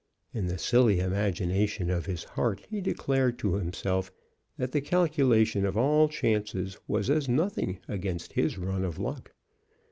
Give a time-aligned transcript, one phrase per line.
[0.33, 4.11] In the silly imagination of his heart he declared to himself
[4.57, 9.35] that the calculation of all chances was as nothing against his run of luck.